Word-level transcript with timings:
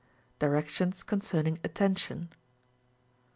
Directions 0.39 1.03
concerning 1.03 1.59
Attention. 1.63 2.29